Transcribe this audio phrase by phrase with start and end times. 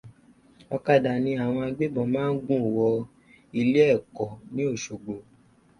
[0.75, 2.87] Ọkadà ní àwọn agbébọn máa ń gùn wọ
[3.59, 5.15] ilé ẹ̀kọ́ ní Òṣogbo